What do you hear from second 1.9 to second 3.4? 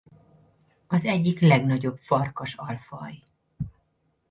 farkas alfaj.